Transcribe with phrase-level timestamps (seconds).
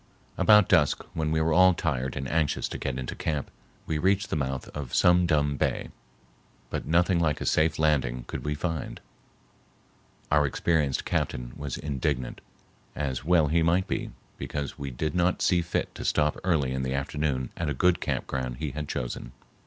[0.35, 3.51] About dusk, when we were all tired and anxious to get into camp,
[3.85, 5.89] we reached the mouth of Sum Dum Bay,
[6.71, 8.99] but nothing like a safe landing could we find.
[10.31, 12.41] Our experienced captain was indignant,
[12.95, 14.09] as well he might be,
[14.39, 18.01] because we did not see fit to stop early in the afternoon at a good
[18.01, 19.33] camp ground he had chosen.